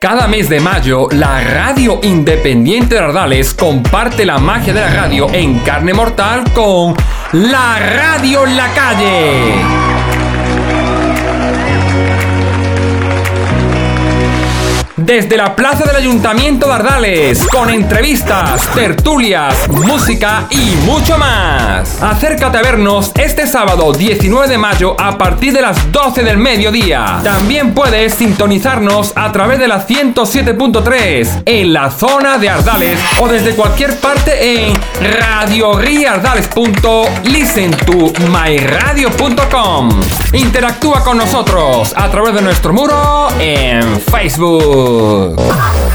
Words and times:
Cada 0.00 0.28
mes 0.28 0.48
de 0.48 0.60
mayo, 0.60 1.08
la 1.12 1.42
radio 1.42 1.98
independiente 2.02 2.94
de 2.96 3.00
Ardales 3.00 3.54
comparte 3.54 4.26
la 4.26 4.38
magia 4.38 4.74
de 4.74 4.80
la 4.80 4.90
radio 4.94 5.28
en 5.32 5.58
carne 5.60 5.94
mortal 5.94 6.44
con 6.54 6.94
La 7.32 7.78
Radio 7.78 8.46
en 8.46 8.56
la 8.56 8.68
Calle. 8.74 10.05
desde 15.06 15.36
la 15.36 15.54
Plaza 15.54 15.84
del 15.84 15.94
Ayuntamiento 15.94 16.66
de 16.66 16.72
Ardales, 16.72 17.46
con 17.46 17.70
entrevistas, 17.70 18.68
tertulias, 18.74 19.68
música 19.68 20.48
y 20.50 20.74
mucho 20.84 21.16
más. 21.16 22.02
Acércate 22.02 22.58
a 22.58 22.62
vernos 22.62 23.12
este 23.14 23.46
sábado 23.46 23.92
19 23.92 24.48
de 24.48 24.58
mayo 24.58 24.96
a 25.00 25.16
partir 25.16 25.52
de 25.52 25.62
las 25.62 25.92
12 25.92 26.24
del 26.24 26.38
mediodía. 26.38 27.20
También 27.22 27.72
puedes 27.72 28.14
sintonizarnos 28.14 29.12
a 29.14 29.30
través 29.30 29.60
de 29.60 29.68
la 29.68 29.86
107.3 29.86 31.42
en 31.46 31.72
la 31.72 31.88
zona 31.92 32.36
de 32.38 32.50
Ardales 32.50 32.98
o 33.20 33.28
desde 33.28 33.54
cualquier 33.54 33.96
parte 34.00 34.66
en 34.66 34.72
radioriardaleslisten 35.20 37.76
Interactúa 40.32 41.04
con 41.04 41.16
nosotros 41.18 41.94
a 41.96 42.08
través 42.10 42.34
de 42.34 42.42
nuestro 42.42 42.72
muro 42.72 43.28
en 43.38 44.00
Facebook. 44.00 44.95
굿. 44.96 45.36
어. 45.38 45.85